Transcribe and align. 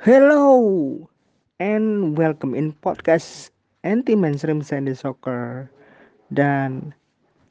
Hello 0.00 0.56
and 1.60 2.16
welcome 2.16 2.56
in 2.56 2.72
podcast 2.80 3.52
anti 3.84 4.16
mainstream 4.16 4.64
Sandy 4.64 4.96
Soccer. 4.96 5.68
Dan 6.32 6.96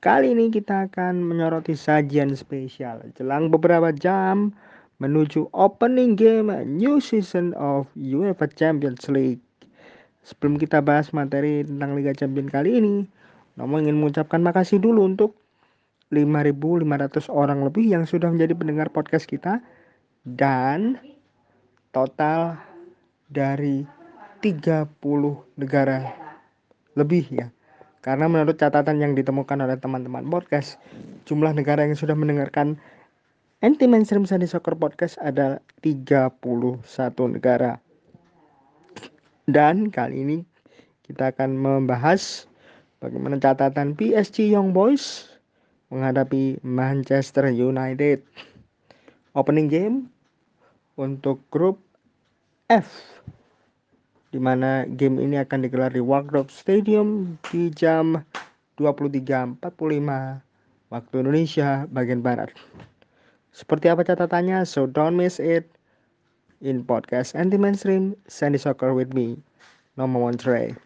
kali 0.02 0.34
ini 0.34 0.50
kita 0.50 0.90
akan 0.90 1.30
menyoroti 1.30 1.78
sajian 1.78 2.34
spesial. 2.34 3.06
Jelang 3.14 3.54
beberapa 3.54 3.94
jam 3.94 4.50
menuju 4.98 5.54
opening 5.54 6.18
game 6.18 6.50
new 6.66 6.98
season 6.98 7.54
of 7.54 7.86
UEFA 7.94 8.50
Champions 8.58 9.06
League. 9.14 9.46
Sebelum 10.26 10.58
kita 10.58 10.82
bahas 10.82 11.14
materi 11.14 11.62
tentang 11.62 11.94
Liga 11.94 12.18
Champions 12.18 12.50
kali 12.50 12.82
ini, 12.82 13.06
Nomo 13.62 13.78
ingin 13.78 14.02
mengucapkan 14.02 14.42
makasih 14.42 14.82
dulu 14.82 15.06
untuk 15.06 15.38
5.500 16.10 17.30
orang 17.30 17.62
lebih 17.62 17.94
yang 17.94 18.10
sudah 18.10 18.34
menjadi 18.34 18.58
pendengar 18.58 18.90
podcast 18.90 19.30
kita. 19.30 19.62
Dan 20.26 20.98
total 21.90 22.58
dari 23.30 23.86
30 24.42 24.88
negara 25.60 26.00
lebih 26.96 27.26
ya. 27.30 27.48
Karena 28.00 28.32
menurut 28.32 28.56
catatan 28.56 29.04
yang 29.04 29.12
ditemukan 29.12 29.60
oleh 29.60 29.76
teman-teman 29.76 30.24
podcast, 30.32 30.80
jumlah 31.28 31.52
negara 31.52 31.84
yang 31.84 32.00
sudah 32.00 32.16
mendengarkan 32.16 32.80
Anti 33.60 33.92
Mainstream 33.92 34.24
Sandy 34.24 34.48
Soccer 34.48 34.80
Podcast 34.80 35.20
ada 35.20 35.60
31 35.84 36.40
negara. 37.28 37.84
Dan 39.52 39.92
kali 39.92 40.24
ini 40.24 40.38
kita 41.04 41.36
akan 41.36 41.60
membahas 41.60 42.48
bagaimana 43.04 43.36
catatan 43.36 44.00
PSG 44.00 44.48
Young 44.48 44.72
Boys 44.72 45.28
menghadapi 45.92 46.64
Manchester 46.64 47.52
United. 47.52 48.24
Opening 49.36 49.68
game 49.68 49.96
untuk 50.96 51.44
grup 51.52 51.84
F 52.70 53.20
di 54.30 54.38
mana 54.38 54.86
game 54.86 55.18
ini 55.18 55.42
akan 55.42 55.66
digelar 55.66 55.90
di 55.90 56.02
Wardrobe 56.02 56.54
Stadium 56.54 57.34
di 57.50 57.74
jam 57.74 58.22
23.45 58.78 59.58
waktu 60.94 61.14
Indonesia 61.18 61.90
bagian 61.90 62.22
barat. 62.22 62.54
Seperti 63.50 63.90
apa 63.90 64.06
catatannya? 64.06 64.62
So 64.70 64.86
don't 64.86 65.18
miss 65.18 65.42
it 65.42 65.66
in 66.62 66.86
podcast 66.86 67.34
anti 67.34 67.58
mainstream 67.58 68.14
Sandy 68.30 68.62
Soccer 68.62 68.94
with 68.94 69.18
me, 69.18 69.34
Nomo 69.98 70.22
Montre. 70.22 70.78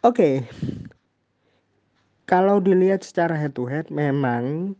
Oke, 0.00 0.16
okay. 0.16 0.34
kalau 2.24 2.64
dilihat 2.64 3.04
secara 3.04 3.36
head 3.36 3.52
to 3.52 3.68
head, 3.68 3.92
memang 3.92 4.72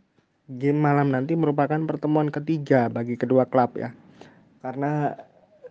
game 0.57 0.81
malam 0.81 1.13
nanti 1.13 1.37
merupakan 1.37 1.77
pertemuan 1.85 2.33
ketiga 2.33 2.89
bagi 2.89 3.13
kedua 3.13 3.45
klub 3.45 3.77
ya. 3.77 3.93
Karena 4.65 5.13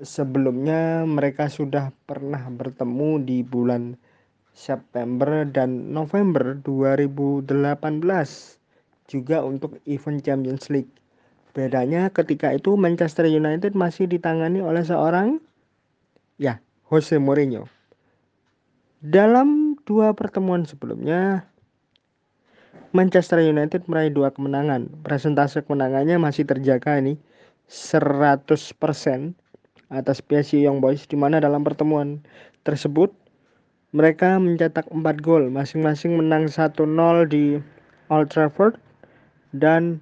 sebelumnya 0.01 1.05
mereka 1.05 1.53
sudah 1.53 1.93
pernah 2.09 2.41
bertemu 2.49 3.21
di 3.21 3.45
bulan 3.45 3.97
September 4.57 5.47
dan 5.47 5.93
November 5.93 6.57
2018 6.61 7.47
juga 9.09 9.45
untuk 9.45 9.79
event 9.85 10.21
Champions 10.21 10.69
League. 10.69 10.91
Bedanya 11.51 12.09
ketika 12.15 12.55
itu 12.55 12.79
Manchester 12.79 13.27
United 13.27 13.75
masih 13.75 14.07
ditangani 14.07 14.63
oleh 14.63 14.87
seorang 14.87 15.43
ya 16.39 16.63
Jose 16.89 17.19
Mourinho. 17.19 17.67
Dalam 19.01 19.81
dua 19.89 20.13
pertemuan 20.13 20.69
sebelumnya 20.69 21.49
Manchester 22.91 23.43
United 23.43 23.87
meraih 23.87 24.11
dua 24.11 24.35
kemenangan. 24.35 24.91
Presentase 25.07 25.63
kemenangannya 25.63 26.19
masih 26.19 26.47
terjaga 26.47 26.99
ini 26.99 27.19
100% 27.71 28.51
atas 29.91 30.23
PSG 30.23 30.63
Young 30.63 30.79
Boys 30.79 31.05
di 31.05 31.19
mana 31.19 31.43
dalam 31.43 31.67
pertemuan 31.67 32.23
tersebut 32.63 33.11
mereka 33.91 34.39
mencetak 34.39 34.87
4 34.87 35.03
gol, 35.19 35.51
masing-masing 35.51 36.15
menang 36.15 36.47
1-0 36.47 36.79
di 37.27 37.59
Old 38.07 38.31
Trafford 38.31 38.79
dan 39.51 39.99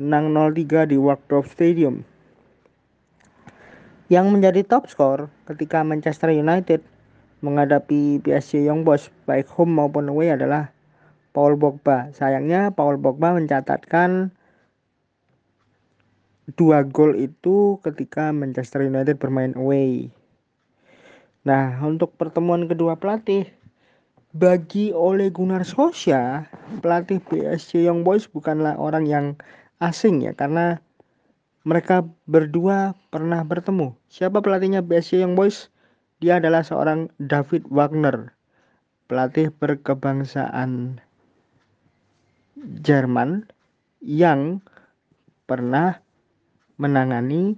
menang 0.00 0.32
0-3 0.32 0.88
di 0.88 0.96
Wardrobe 0.96 1.44
Stadium. 1.52 2.00
Yang 4.08 4.26
menjadi 4.32 4.60
top 4.64 4.88
skor 4.88 5.28
ketika 5.44 5.84
Manchester 5.84 6.32
United 6.32 6.80
menghadapi 7.44 8.24
PSG 8.24 8.64
Young 8.64 8.88
Boys 8.88 9.12
baik 9.28 9.48
home 9.52 9.76
maupun 9.76 10.08
away 10.08 10.32
adalah 10.32 10.72
Paul 11.36 11.60
Pogba. 11.60 12.08
Sayangnya 12.16 12.72
Paul 12.72 12.96
Pogba 12.96 13.36
mencatatkan 13.36 14.32
dua 16.52 16.84
gol 16.84 17.16
itu 17.16 17.80
ketika 17.80 18.28
Manchester 18.28 18.84
United 18.84 19.16
bermain 19.16 19.56
away. 19.56 20.12
Nah, 21.44 21.76
untuk 21.80 22.16
pertemuan 22.20 22.68
kedua 22.68 23.00
pelatih, 23.00 23.48
bagi 24.36 24.92
Ole 24.92 25.32
Gunnar 25.32 25.64
Solskjaer, 25.64 26.48
pelatih 26.84 27.20
PSG 27.24 27.88
Young 27.88 28.04
Boys 28.04 28.28
bukanlah 28.28 28.76
orang 28.76 29.08
yang 29.08 29.26
asing 29.80 30.20
ya, 30.24 30.36
karena 30.36 30.80
mereka 31.64 32.04
berdua 32.28 32.92
pernah 33.08 33.40
bertemu. 33.40 33.96
Siapa 34.12 34.44
pelatihnya 34.44 34.84
PSG 34.84 35.24
Young 35.24 35.36
Boys? 35.36 35.72
Dia 36.20 36.40
adalah 36.40 36.64
seorang 36.64 37.12
David 37.20 37.68
Wagner, 37.72 38.32
pelatih 39.08 39.52
berkebangsaan 39.52 41.00
Jerman 42.80 43.48
yang 44.00 44.64
pernah 45.44 46.03
menangani 46.84 47.56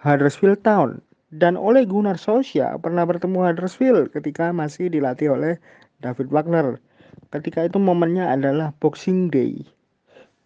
Huddersfield 0.00 0.64
Town 0.64 1.04
dan 1.28 1.60
oleh 1.60 1.84
Gunnar 1.84 2.16
Solskjaer 2.16 2.80
pernah 2.80 3.04
bertemu 3.04 3.44
Huddersfield 3.44 4.08
ketika 4.16 4.48
masih 4.56 4.88
dilatih 4.88 5.36
oleh 5.36 5.60
David 6.00 6.32
Wagner. 6.32 6.80
Ketika 7.28 7.68
itu 7.68 7.76
momennya 7.76 8.32
adalah 8.32 8.72
Boxing 8.80 9.28
Day 9.28 9.68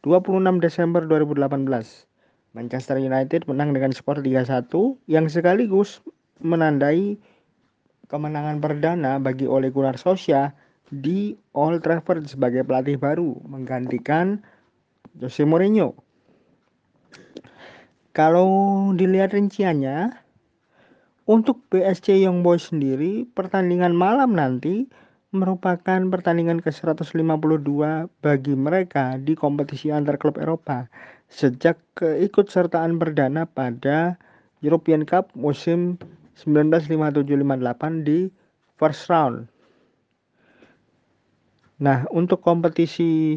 26 0.02 0.62
Desember 0.62 1.02
2018. 1.06 1.47
Manchester 2.54 2.97
United 2.97 3.44
menang 3.50 3.74
dengan 3.76 3.92
skor 3.92 4.22
3-1 4.22 4.70
yang 5.10 5.26
sekaligus 5.28 6.00
menandai 6.41 7.20
kemenangan 8.06 8.62
perdana 8.62 9.18
bagi 9.18 9.50
Ole 9.50 9.74
Gunnar 9.74 9.98
Solskjaer 9.98 10.54
di 10.88 11.34
Old 11.53 11.82
Trafford 11.82 12.30
sebagai 12.30 12.62
pelatih 12.62 12.97
baru 12.97 13.34
menggantikan 13.44 14.41
Jose 15.18 15.42
Mourinho. 15.42 16.06
Kalau 18.16 18.49
dilihat 18.97 19.37
rinciannya, 19.37 20.09
untuk 21.28 21.69
BSC 21.69 22.16
Young 22.25 22.41
Boys 22.41 22.72
sendiri, 22.72 23.28
pertandingan 23.28 23.93
malam 23.93 24.32
nanti 24.32 24.88
merupakan 25.37 26.00
pertandingan 26.09 26.65
ke-152 26.65 28.09
bagi 28.25 28.54
mereka 28.56 29.21
di 29.21 29.37
kompetisi 29.37 29.93
antar 29.93 30.16
klub 30.16 30.41
Eropa 30.41 30.88
sejak 31.28 31.77
keikutsertaan 31.99 32.97
perdana 32.97 33.44
pada 33.44 34.16
European 34.65 35.04
Cup 35.04 35.28
musim 35.37 36.00
1957-58 36.41 38.00
di 38.00 38.33
first 38.81 39.12
round. 39.12 39.44
Nah, 41.84 42.09
untuk 42.09 42.41
kompetisi 42.41 43.37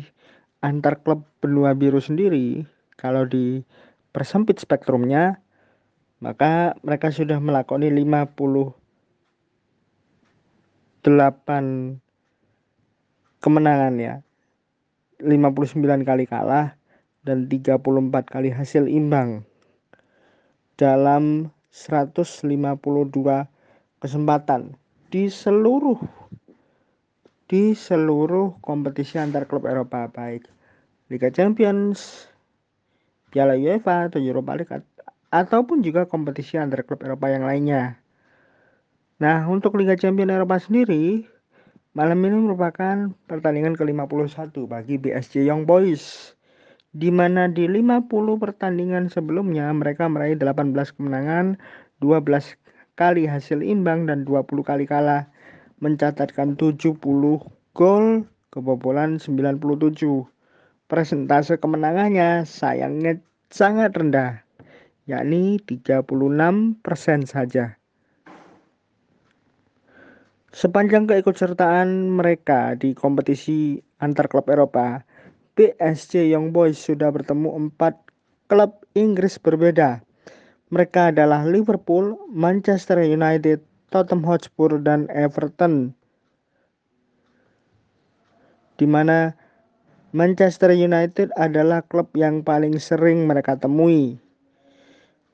antar 0.63 1.03
klub 1.03 1.27
benua 1.43 1.75
biru 1.75 1.99
sendiri, 1.99 2.63
kalau 2.95 3.27
di 3.27 3.59
persempit 4.09 4.57
spektrumnya, 4.59 5.39
maka 6.19 6.75
mereka 6.83 7.11
sudah 7.13 7.39
melakoni 7.39 7.91
58 7.91 8.75
kemenangan 13.39 13.95
ya. 13.99 14.21
59 15.19 16.07
kali 16.07 16.31
kalah 16.31 16.79
dan 17.27 17.51
34 17.51 17.83
kali 18.23 18.55
hasil 18.55 18.87
imbang 18.87 19.43
dalam 20.79 21.51
152 21.75 22.47
kesempatan 23.99 24.79
di 25.11 25.27
seluruh 25.27 25.99
di 27.51 27.75
seluruh 27.75 28.63
kompetisi 28.63 29.19
antar 29.19 29.43
klub 29.43 29.67
Eropa 29.67 30.07
baik 30.07 30.47
Liga 31.09 31.33
Champions, 31.33 32.29
Piala 33.29 33.53
UEFA 33.55 34.09
atau 34.09 34.17
Europa 34.17 34.57
League 34.57 34.81
ataupun 35.29 35.85
juga 35.85 36.09
kompetisi 36.09 36.57
antar 36.57 36.81
klub 36.81 37.05
Eropa 37.05 37.29
yang 37.29 37.45
lainnya. 37.45 38.01
Nah, 39.21 39.45
untuk 39.45 39.77
Liga 39.77 39.93
Champions 39.93 40.33
Eropa 40.33 40.57
sendiri, 40.57 41.29
malam 41.93 42.17
ini 42.25 42.37
merupakan 42.39 43.13
pertandingan 43.29 43.77
ke-51 43.77 44.55
bagi 44.65 44.95
BSC 44.97 45.45
Young 45.45 45.69
Boys 45.69 46.33
di 46.89 47.13
mana 47.13 47.45
di 47.45 47.69
50 47.69 48.09
pertandingan 48.41 49.13
sebelumnya 49.13 49.69
mereka 49.69 50.09
meraih 50.09 50.33
18 50.33 50.73
kemenangan, 50.97 51.61
12 52.01 52.57
kali 52.97 53.29
hasil 53.29 53.61
imbang 53.61 54.09
dan 54.09 54.25
20 54.25 54.65
kali 54.65 54.89
kalah 54.89 55.29
mencatatkan 55.79 56.57
70 56.57 56.97
gol, 57.77 58.05
kebobolan 58.49 59.21
97. 59.21 60.25
Presentase 60.89 61.61
kemenangannya 61.61 62.49
sayangnya 62.49 63.21
sangat 63.53 63.93
rendah, 63.93 64.41
yakni 65.05 65.61
36% 65.61 66.81
saja. 67.29 67.77
Sepanjang 70.49 71.05
keikutsertaan 71.05 72.09
mereka 72.09 72.73
di 72.73 72.97
kompetisi 72.97 73.77
antar 74.01 74.33
klub 74.33 74.49
Eropa, 74.49 75.05
PSG 75.53 76.25
Young 76.33 76.49
Boys 76.49 76.81
sudah 76.81 77.13
bertemu 77.13 77.69
empat 77.69 77.93
klub 78.49 78.81
Inggris 78.97 79.37
berbeda. 79.37 80.01
Mereka 80.73 81.13
adalah 81.13 81.45
Liverpool, 81.45 82.17
Manchester 82.33 82.97
United, 83.05 83.61
Tottenham 83.93 84.25
Hotspur, 84.25 84.81
dan 84.81 85.05
Everton. 85.13 85.93
Di 88.81 88.89
mana 88.89 89.37
Manchester 90.09 90.73
United 90.73 91.29
adalah 91.37 91.85
klub 91.85 92.09
yang 92.17 92.41
paling 92.41 92.81
sering 92.81 93.29
mereka 93.29 93.53
temui. 93.53 94.17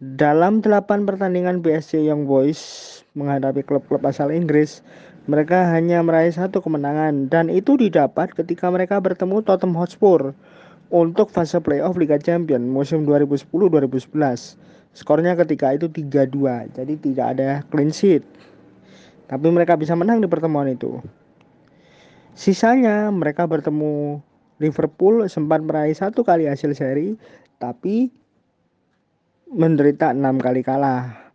Dalam 0.03 0.59
8 0.59 1.07
pertandingan 1.07 1.63
PSG 1.63 2.03
Young 2.03 2.27
Boys 2.27 2.59
menghadapi 3.15 3.63
klub-klub 3.63 4.03
asal 4.03 4.35
Inggris, 4.35 4.83
mereka 5.31 5.71
hanya 5.71 6.03
meraih 6.03 6.35
satu 6.35 6.59
kemenangan 6.59 7.31
dan 7.31 7.47
itu 7.47 7.79
didapat 7.79 8.35
ketika 8.35 8.67
mereka 8.67 8.99
bertemu 8.99 9.47
Tottenham 9.47 9.79
Hotspur 9.79 10.35
untuk 10.91 11.31
fase 11.31 11.55
playoff 11.63 11.95
Liga 11.95 12.19
Champions 12.19 12.67
musim 12.67 13.07
2010-2011. 13.07 14.59
Skornya 14.91 15.39
ketika 15.39 15.71
itu 15.71 15.87
3-2, 15.87 16.75
jadi 16.75 16.93
tidak 16.99 17.25
ada 17.31 17.49
clean 17.71 17.95
sheet. 17.95 18.27
Tapi 19.31 19.47
mereka 19.55 19.79
bisa 19.79 19.95
menang 19.95 20.19
di 20.19 20.27
pertemuan 20.27 20.67
itu. 20.67 20.99
Sisanya 22.35 23.07
mereka 23.15 23.47
bertemu 23.47 24.19
Liverpool 24.59 25.27
sempat 25.27 25.59
meraih 25.63 25.95
satu 25.95 26.23
kali 26.23 26.47
hasil 26.47 26.71
seri, 26.75 27.19
tapi 27.59 28.07
menderita 29.51 30.15
enam 30.15 30.39
kali 30.39 30.63
kalah 30.63 31.25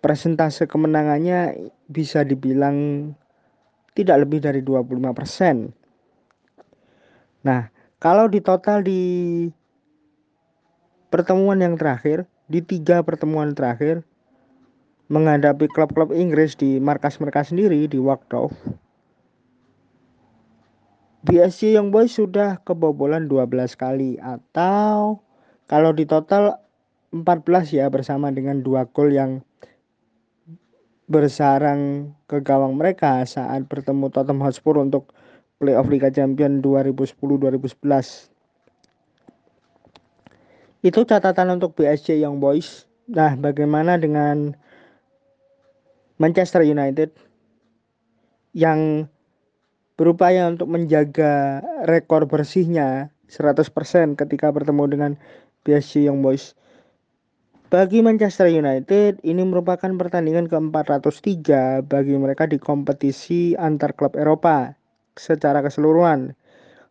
presentase 0.00 0.70
kemenangannya 0.70 1.70
bisa 1.90 2.22
dibilang 2.22 3.10
tidak 3.96 4.22
lebih 4.22 4.38
dari 4.44 4.62
25%. 4.62 5.72
Nah, 7.42 7.70
kalau 7.98 8.30
di 8.30 8.38
total 8.38 8.86
di 8.86 9.02
pertemuan 11.10 11.58
yang 11.58 11.74
terakhir, 11.74 12.28
di 12.46 12.62
tiga 12.62 13.02
pertemuan 13.02 13.56
terakhir, 13.56 14.06
menghadapi 15.10 15.66
klub-klub 15.70 16.14
Inggris 16.14 16.54
di 16.58 16.78
markas 16.82 17.18
mereka 17.18 17.42
sendiri 17.46 17.86
di 17.90 17.98
Waktow, 17.98 18.50
BSC 21.26 21.74
Young 21.74 21.90
Boys 21.90 22.14
sudah 22.14 22.62
kebobolan 22.62 23.26
12 23.26 23.74
kali 23.74 24.14
atau 24.22 25.18
kalau 25.66 25.90
di 25.90 26.06
total 26.06 26.62
14 27.10 27.74
ya 27.74 27.90
bersama 27.90 28.30
dengan 28.30 28.62
dua 28.62 28.86
gol 28.86 29.10
yang 29.10 29.42
bersarang 31.10 32.14
ke 32.30 32.38
gawang 32.46 32.78
mereka 32.78 33.26
saat 33.26 33.66
bertemu 33.66 34.06
Tottenham 34.14 34.46
Hotspur 34.46 34.78
untuk 34.78 35.10
playoff 35.58 35.90
Liga 35.90 36.14
Champions 36.14 36.62
2010-2011. 36.62 38.30
Itu 40.86 41.02
catatan 41.10 41.58
untuk 41.58 41.74
BSC 41.74 42.22
Young 42.22 42.38
Boys. 42.38 42.86
Nah, 43.10 43.34
bagaimana 43.34 43.98
dengan 43.98 44.54
Manchester 46.22 46.62
United 46.62 47.10
yang 48.54 49.10
berupaya 49.96 50.48
untuk 50.48 50.68
menjaga 50.68 51.64
rekor 51.88 52.28
bersihnya 52.28 53.10
100% 53.32 53.66
ketika 54.14 54.52
bertemu 54.52 54.84
dengan 54.86 55.12
BSC 55.64 56.06
Young 56.06 56.22
Boys 56.22 56.56
bagi 57.66 57.98
Manchester 57.98 58.46
United, 58.46 59.26
ini 59.26 59.42
merupakan 59.42 59.90
pertandingan 59.90 60.46
ke-403 60.46 61.82
bagi 61.82 62.14
mereka 62.14 62.46
di 62.46 62.62
kompetisi 62.62 63.58
antar 63.58 63.90
klub 63.98 64.14
Eropa 64.14 64.70
secara 65.18 65.66
keseluruhan. 65.66 66.30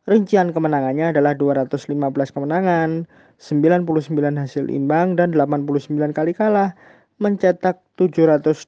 Rincian 0.04 0.52
kemenangannya 0.52 1.16
adalah 1.16 1.32
215 1.32 1.96
kemenangan, 2.36 3.08
99 3.40 4.36
hasil 4.36 4.68
imbang, 4.68 5.16
dan 5.16 5.32
89 5.32 6.12
kali 6.12 6.36
kalah, 6.36 6.76
mencetak 7.24 7.80
721 7.96 8.68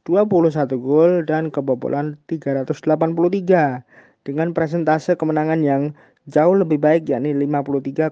gol 0.80 1.28
dan 1.28 1.51
kebobolan 1.51 2.16
383 2.31 3.83
dengan 4.27 4.51
presentase 4.51 5.15
kemenangan 5.15 5.63
yang 5.63 5.95
jauh 6.27 6.51
lebih 6.51 6.83
baik 6.83 7.07
yakni 7.07 7.31
53,35 7.31 8.12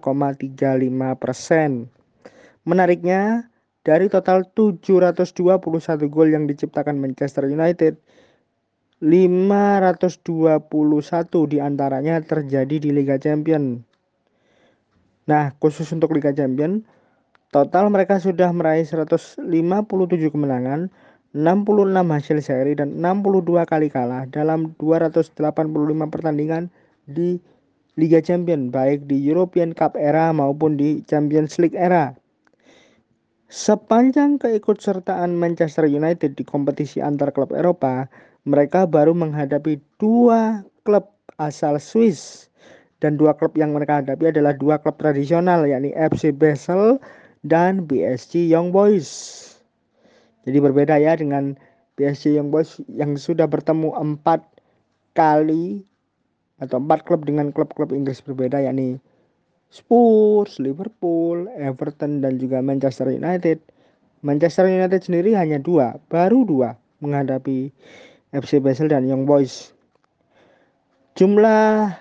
persen. 1.19 1.91
Menariknya, 2.63 3.51
dari 3.83 4.07
total 4.07 4.47
721 4.55 5.59
gol 6.07 6.31
yang 6.31 6.47
diciptakan 6.47 6.95
Manchester 6.95 7.51
United, 7.51 7.99
521 9.03 11.51
di 11.51 11.59
antaranya 11.59 12.23
terjadi 12.23 12.79
di 12.79 12.95
Liga 12.95 13.19
Champions. 13.19 13.83
Nah, 15.27 15.51
khusus 15.59 15.91
untuk 15.91 16.15
Liga 16.15 16.31
Champions, 16.31 16.87
total 17.51 17.91
mereka 17.91 18.23
sudah 18.23 18.55
meraih 18.55 18.87
157 18.87 19.43
kemenangan, 20.31 20.87
66 21.35 21.91
hasil 22.15 22.39
seri 22.39 22.79
dan 22.79 22.95
62 23.03 23.67
kali 23.67 23.91
kalah 23.91 24.23
dalam 24.31 24.71
285 24.79 25.35
pertandingan 26.07 26.71
di 27.11 27.35
Liga 27.99 28.23
Champions 28.23 28.71
baik 28.71 29.03
di 29.03 29.19
European 29.19 29.75
Cup 29.75 29.99
era 29.99 30.31
maupun 30.31 30.79
di 30.79 31.03
Champions 31.03 31.59
League 31.59 31.75
era. 31.75 32.15
Sepanjang 33.51 34.39
keikutsertaan 34.39 35.35
Manchester 35.35 35.91
United 35.91 36.39
di 36.39 36.43
kompetisi 36.47 37.03
antar 37.03 37.35
klub 37.35 37.51
Eropa, 37.51 38.07
mereka 38.47 38.87
baru 38.87 39.11
menghadapi 39.11 39.79
dua 39.99 40.63
klub 40.87 41.07
asal 41.35 41.79
Swiss 41.83 42.47
dan 43.03 43.19
dua 43.19 43.35
klub 43.35 43.55
yang 43.59 43.75
mereka 43.75 43.99
hadapi 43.99 44.31
adalah 44.31 44.55
dua 44.55 44.79
klub 44.79 44.95
tradisional 44.99 45.67
yakni 45.67 45.91
FC 45.95 46.31
Basel 46.31 46.95
dan 47.43 47.83
BSC 47.83 48.47
Young 48.47 48.71
Boys. 48.71 49.54
Jadi 50.45 50.57
berbeda 50.61 50.95
ya 51.01 51.17
dengan 51.17 51.57
BSC 51.97 52.37
Young 52.37 52.53
Boys 52.53 52.77
yang 52.87 53.17
sudah 53.17 53.49
bertemu 53.49 53.91
empat 53.97 54.45
kali 55.17 55.81
atau 56.61 56.79
empat 56.79 57.03
klub 57.03 57.25
dengan 57.25 57.51
klub-klub 57.51 57.91
Inggris 57.91 58.23
berbeda 58.23 58.63
yakni 58.63 59.01
Spurs, 59.73 60.61
Liverpool, 60.61 61.51
Everton, 61.59 62.23
dan 62.23 62.39
juga 62.39 62.63
Manchester 62.63 63.11
United. 63.11 63.59
Manchester 64.23 64.69
United 64.69 65.03
sendiri 65.03 65.35
hanya 65.35 65.59
dua, 65.59 65.99
baru 66.07 66.47
dua 66.47 66.79
menghadapi 67.03 67.73
FC 68.31 68.63
Basel 68.63 68.87
dan 68.87 69.03
Young 69.03 69.27
Boys. 69.27 69.75
Jumlah 71.15 71.95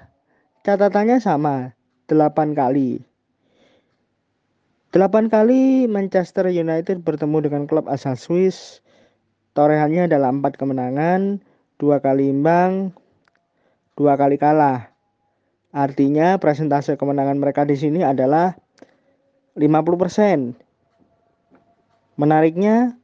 catatannya 0.63 1.19
sama, 1.23 1.75
8 2.11 2.55
kali. 2.55 3.03
8 4.95 5.27
kali 5.27 5.91
Manchester 5.91 6.47
United 6.47 7.03
bertemu 7.03 7.43
dengan 7.43 7.63
klub 7.67 7.91
asal 7.91 8.15
Swiss. 8.15 8.79
Torehannya 9.59 10.07
adalah 10.07 10.31
4 10.31 10.55
kemenangan, 10.55 11.43
dua 11.83 11.99
kali 11.99 12.31
imbang, 12.31 12.95
dua 13.99 14.15
kali 14.15 14.39
kalah. 14.39 14.95
Artinya 15.75 16.39
presentase 16.39 16.95
kemenangan 16.95 17.43
mereka 17.43 17.67
di 17.67 17.75
sini 17.75 18.07
adalah 18.07 18.55
50%. 19.59 20.55
Menariknya 22.15 22.95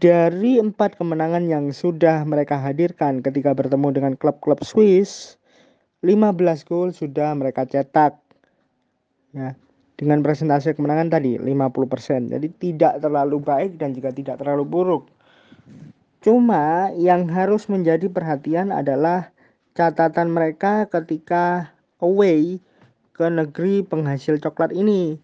dari 0.00 0.56
empat 0.56 0.96
kemenangan 0.96 1.44
yang 1.44 1.76
sudah 1.76 2.24
mereka 2.24 2.56
hadirkan 2.56 3.20
ketika 3.20 3.52
bertemu 3.52 3.92
dengan 3.92 4.12
klub-klub 4.16 4.64
Swiss, 4.64 5.36
15 6.00 6.64
gol 6.64 6.88
sudah 6.96 7.36
mereka 7.36 7.68
cetak. 7.68 8.16
Ya, 9.36 9.52
dengan 9.94 10.20
presentase 10.20 10.74
kemenangan 10.74 11.14
tadi 11.14 11.38
50%. 11.38 12.34
Jadi 12.34 12.48
tidak 12.58 12.98
terlalu 12.98 13.38
baik 13.38 13.78
dan 13.78 13.94
juga 13.94 14.10
tidak 14.10 14.42
terlalu 14.42 14.64
buruk. 14.66 15.04
Cuma 16.24 16.90
yang 16.96 17.28
harus 17.28 17.68
menjadi 17.68 18.08
perhatian 18.08 18.72
adalah 18.72 19.30
catatan 19.76 20.32
mereka 20.32 20.88
ketika 20.88 21.74
away 22.00 22.62
ke 23.14 23.26
negeri 23.28 23.84
penghasil 23.86 24.40
coklat 24.42 24.74
ini 24.74 25.18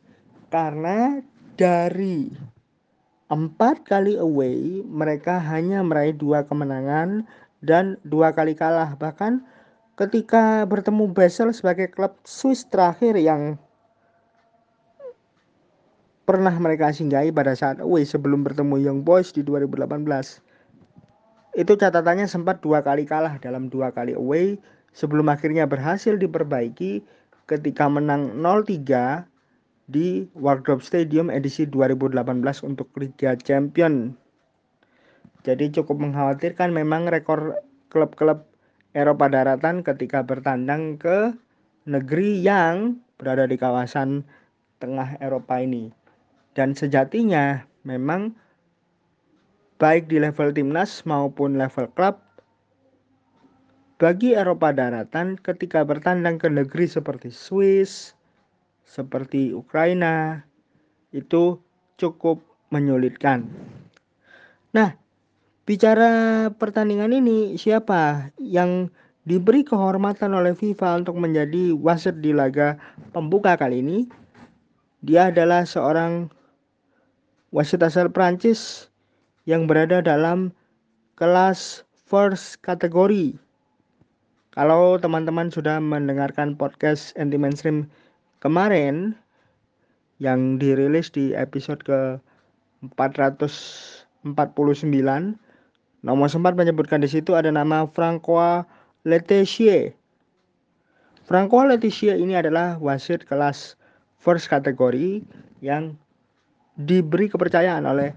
karena 0.51 1.23
dari 1.59 2.31
empat 3.31 3.87
kali 3.87 4.19
away 4.19 4.83
mereka 4.87 5.39
hanya 5.39 5.83
meraih 5.87 6.15
dua 6.15 6.43
kemenangan 6.47 7.27
dan 7.63 7.99
dua 8.03 8.35
kali 8.35 8.59
kalah 8.59 8.99
bahkan 8.99 9.43
ketika 9.95 10.67
bertemu 10.67 11.11
Basel 11.15 11.55
sebagai 11.55 11.91
klub 11.95 12.19
Swiss 12.27 12.67
terakhir 12.67 13.15
yang 13.15 13.55
pernah 16.31 16.55
mereka 16.55 16.95
singgahi 16.95 17.35
pada 17.35 17.59
saat 17.59 17.83
away 17.83 18.07
sebelum 18.07 18.47
bertemu 18.47 18.79
Young 18.79 19.01
Boys 19.03 19.35
di 19.35 19.43
2018 19.43 20.07
itu 21.59 21.73
catatannya 21.75 22.31
sempat 22.31 22.63
dua 22.63 22.87
kali 22.87 23.03
kalah 23.03 23.35
dalam 23.43 23.67
dua 23.67 23.91
kali 23.91 24.15
away 24.15 24.55
sebelum 24.95 25.27
akhirnya 25.27 25.67
berhasil 25.67 26.15
diperbaiki 26.15 27.03
ketika 27.51 27.91
menang 27.91 28.39
0-3 28.39 29.27
di 29.91 30.31
Wardrop 30.39 30.87
Stadium 30.87 31.35
edisi 31.35 31.67
2018 31.67 32.15
untuk 32.63 32.95
Liga 32.95 33.35
Champion. 33.35 34.15
Jadi 35.43 35.75
cukup 35.75 35.99
mengkhawatirkan 35.99 36.71
memang 36.71 37.11
rekor 37.11 37.59
klub-klub 37.91 38.47
Eropa 38.95 39.27
daratan 39.27 39.83
ketika 39.83 40.23
bertandang 40.23 40.95
ke 40.95 41.35
negeri 41.91 42.39
yang 42.39 43.03
berada 43.19 43.51
di 43.51 43.59
kawasan 43.59 44.23
tengah 44.79 45.19
Eropa 45.19 45.59
ini. 45.59 46.00
Dan 46.55 46.75
sejatinya 46.75 47.63
memang 47.87 48.35
baik 49.81 50.13
di 50.13 50.21
level 50.21 50.53
timnas 50.53 51.07
maupun 51.09 51.57
level 51.57 51.89
klub 51.97 52.21
bagi 54.01 54.33
Eropa 54.33 54.73
daratan 54.73 55.37
ketika 55.37 55.85
bertandang 55.85 56.41
ke 56.41 56.49
negeri 56.49 56.89
seperti 56.89 57.29
Swiss, 57.29 58.17
seperti 58.89 59.53
Ukraina, 59.53 60.41
itu 61.13 61.61
cukup 62.01 62.41
menyulitkan. 62.73 63.45
Nah, 64.73 64.97
bicara 65.69 66.49
pertandingan 66.57 67.13
ini, 67.13 67.61
siapa 67.61 68.33
yang 68.41 68.89
diberi 69.29 69.69
kehormatan 69.69 70.33
oleh 70.33 70.57
FIFA 70.57 71.05
untuk 71.05 71.21
menjadi 71.21 71.77
wasit 71.77 72.25
di 72.25 72.33
laga 72.33 72.81
pembuka 73.13 73.61
kali 73.61 73.85
ini? 73.85 74.09
Dia 75.05 75.29
adalah 75.29 75.69
seorang 75.69 76.33
wasit 77.51 77.83
asal 77.83 78.07
Prancis 78.11 78.91
yang 79.47 79.67
berada 79.67 79.99
dalam 79.99 80.55
kelas 81.19 81.83
first 82.07 82.63
kategori 82.63 83.35
kalau 84.51 84.99
teman-teman 84.99 85.47
sudah 85.47 85.79
mendengarkan 85.79 86.59
podcast 86.59 87.15
anti 87.15 87.39
mainstream 87.39 87.87
kemarin 88.43 89.15
yang 90.19 90.59
dirilis 90.59 91.11
di 91.11 91.31
episode 91.39 91.83
ke 91.87 92.19
449 92.99 94.27
nomor 96.03 96.29
sempat 96.33 96.59
menyebutkan 96.59 96.99
di 96.99 97.09
situ 97.09 97.37
ada 97.37 97.53
nama 97.53 97.87
Francois 97.87 98.67
Letizier. 99.07 99.95
Francois 101.25 101.71
Letizier 101.71 102.19
ini 102.19 102.35
adalah 102.35 102.75
wasit 102.83 103.23
kelas 103.25 103.79
first 104.19 104.51
kategori 104.51 105.23
yang 105.63 105.95
diberi 106.85 107.29
kepercayaan 107.29 107.85
oleh 107.85 108.11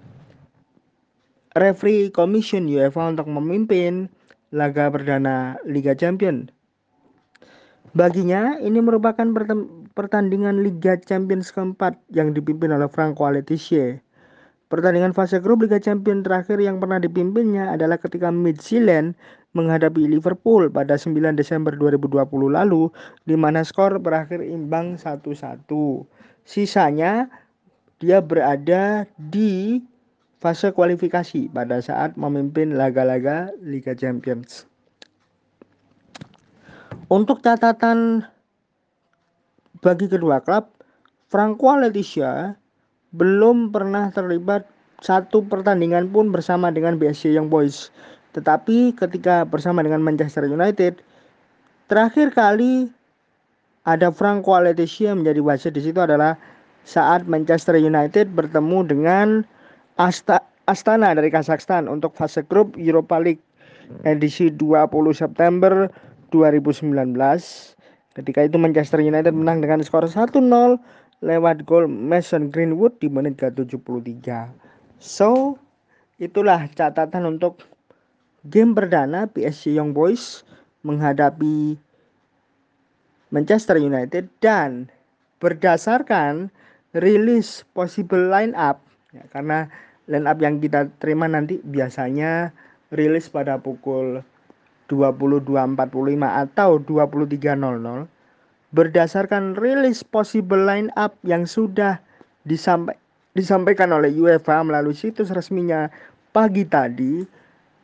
referee 1.54 2.10
commission 2.10 2.66
UEFA 2.66 3.14
untuk 3.14 3.28
memimpin 3.30 4.10
laga 4.54 4.90
perdana 4.90 5.58
Liga 5.68 5.94
Champion. 5.98 6.50
Baginya, 7.94 8.58
ini 8.58 8.82
merupakan 8.82 9.26
pertandingan 9.94 10.66
Liga 10.66 10.98
Champions 10.98 11.54
keempat 11.54 11.94
yang 12.10 12.34
dipimpin 12.34 12.74
oleh 12.74 12.90
Franco 12.90 13.30
Letizier. 13.30 14.02
Pertandingan 14.74 15.14
fase 15.14 15.38
grup 15.38 15.62
Liga 15.62 15.78
Champions 15.78 16.26
terakhir 16.26 16.58
yang 16.58 16.82
pernah 16.82 16.98
dipimpinnya 16.98 17.78
adalah 17.78 18.02
ketika 18.02 18.34
Midtjylland 18.34 19.14
menghadapi 19.54 20.10
Liverpool 20.10 20.66
pada 20.74 20.98
9 20.98 21.38
Desember 21.38 21.78
2020 21.78 22.26
lalu 22.50 22.90
di 23.30 23.38
mana 23.38 23.62
skor 23.62 24.02
berakhir 24.02 24.42
imbang 24.42 24.98
1-1. 24.98 25.70
Sisanya 26.50 27.30
dia 28.02 28.22
berada 28.22 29.06
di 29.18 29.82
fase 30.44 30.76
kualifikasi 30.76 31.48
pada 31.56 31.80
saat 31.80 32.20
memimpin 32.20 32.76
laga-laga 32.76 33.52
Liga 33.64 33.96
Champions. 33.96 34.68
Untuk 37.08 37.40
catatan 37.46 38.28
bagi 39.80 40.08
kedua 40.08 40.44
klub, 40.44 40.68
Franco 41.32 41.76
Leticia 41.80 42.56
belum 43.14 43.70
pernah 43.70 44.10
terlibat 44.10 44.66
satu 45.04 45.44
pertandingan 45.48 46.10
pun 46.10 46.32
bersama 46.32 46.72
dengan 46.72 46.96
BSC 46.96 47.36
Young 47.36 47.52
Boys. 47.52 47.92
Tetapi 48.34 48.98
ketika 48.98 49.46
bersama 49.46 49.84
dengan 49.86 50.02
Manchester 50.02 50.48
United, 50.48 51.04
terakhir 51.92 52.34
kali 52.34 52.90
ada 53.84 54.10
Franco 54.10 54.56
Leticia 54.58 55.12
menjadi 55.14 55.44
wasit 55.44 55.76
di 55.76 55.84
situ 55.84 56.00
adalah 56.00 56.40
saat 56.84 57.28
Manchester 57.28 57.80
United 57.80 58.32
bertemu 58.36 58.80
dengan 58.88 59.28
Asta 59.96 60.44
Astana 60.64 61.12
dari 61.12 61.28
Kazakhstan 61.28 61.92
untuk 61.92 62.16
fase 62.16 62.40
grup 62.48 62.80
Europa 62.80 63.20
League 63.20 63.44
edisi 64.08 64.48
20 64.48 64.88
September 65.12 65.92
2019. 66.32 66.96
Ketika 68.16 68.40
itu 68.46 68.56
Manchester 68.56 69.04
United 69.04 69.36
menang 69.36 69.60
dengan 69.60 69.84
skor 69.84 70.08
1-0 70.08 70.40
lewat 71.24 71.68
gol 71.68 71.88
Mason 71.92 72.48
Greenwood 72.48 72.96
di 73.04 73.12
menit 73.12 73.40
ke-73. 73.40 74.52
So, 75.04 75.60
itulah 76.20 76.68
catatan 76.72 77.28
untuk 77.28 77.64
game 78.48 78.72
perdana 78.76 79.28
PSG 79.28 79.76
Young 79.76 79.92
Boys 79.92 80.48
menghadapi 80.84 81.80
Manchester 83.32 83.80
United 83.80 84.30
dan 84.44 84.88
berdasarkan 85.44 86.54
rilis 86.94 87.66
possible 87.74 88.30
line 88.30 88.54
up 88.54 88.82
ya, 89.14 89.26
karena 89.34 89.70
line 90.10 90.28
up 90.30 90.38
yang 90.42 90.62
kita 90.62 90.90
terima 91.02 91.26
nanti 91.26 91.58
biasanya 91.66 92.54
rilis 92.94 93.30
pada 93.30 93.58
pukul 93.58 94.22
22.45 94.90 95.74
atau 96.22 96.70
23.00 96.78 98.10
berdasarkan 98.74 99.54
rilis 99.58 100.02
possible 100.02 100.66
line 100.66 100.90
up 100.98 101.14
yang 101.22 101.46
sudah 101.46 102.02
disampai, 102.46 102.98
disampaikan 103.38 103.94
oleh 103.94 104.10
UEFA 104.14 104.62
melalui 104.66 104.98
situs 104.98 105.30
resminya 105.30 105.90
pagi 106.34 106.66
tadi 106.66 107.22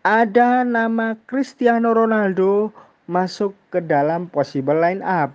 ada 0.01 0.65
nama 0.65 1.13
Cristiano 1.29 1.93
Ronaldo 1.93 2.73
masuk 3.09 3.53
ke 3.73 3.81
dalam 3.81 4.29
possible 4.29 4.77
line 4.77 5.01
up. 5.05 5.33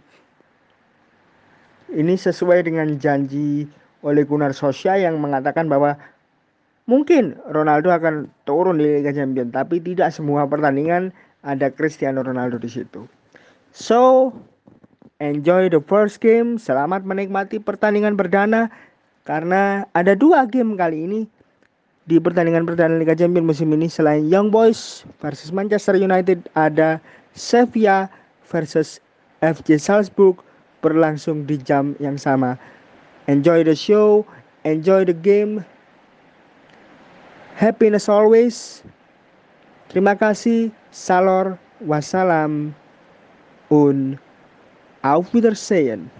Ini 1.94 2.18
sesuai 2.18 2.66
dengan 2.66 2.98
janji 2.98 3.70
oleh 4.02 4.26
Gunnar 4.26 4.50
Solskjaer 4.50 5.06
yang 5.06 5.22
mengatakan 5.22 5.70
bahwa 5.70 5.94
mungkin 6.90 7.38
Ronaldo 7.48 7.94
akan 7.94 8.26
turun 8.44 8.82
di 8.82 8.98
Liga 8.98 9.14
Champions, 9.14 9.54
tapi 9.54 9.78
tidak 9.78 10.10
semua 10.10 10.44
pertandingan 10.44 11.14
ada 11.46 11.70
Cristiano 11.70 12.26
Ronaldo 12.26 12.58
di 12.58 12.66
situ. 12.66 13.06
So, 13.70 14.30
enjoy 15.22 15.70
the 15.70 15.78
first 15.78 16.18
game. 16.18 16.58
Selamat 16.58 17.06
menikmati 17.06 17.62
pertandingan 17.62 18.18
perdana 18.18 18.74
karena 19.22 19.88
ada 19.96 20.12
dua 20.18 20.44
game 20.50 20.76
kali 20.76 21.06
ini 21.06 21.20
di 22.04 22.20
pertandingan 22.20 22.68
perdana 22.68 23.00
Liga 23.00 23.16
Champions 23.16 23.56
musim 23.56 23.72
ini 23.72 23.88
selain 23.88 24.28
Young 24.28 24.52
Boys 24.52 25.08
versus 25.24 25.48
Manchester 25.48 25.96
United 25.96 26.44
ada 26.52 27.00
Sevilla 27.32 28.12
versus 28.44 29.00
FC 29.40 29.80
Salzburg 29.80 30.36
berlangsung 30.84 31.48
di 31.48 31.56
jam 31.56 31.96
yang 31.96 32.20
sama. 32.20 32.60
Enjoy 33.24 33.64
the 33.64 33.72
show, 33.72 34.28
enjoy 34.68 35.08
the 35.08 35.16
game. 35.16 35.64
Happiness 37.56 38.12
always. 38.12 38.84
Terima 39.88 40.12
kasih. 40.12 40.68
Salor. 40.92 41.56
Wassalam. 41.80 42.76
Und 43.72 44.20
auf 45.00 45.32
Wiedersehen. 45.32 46.10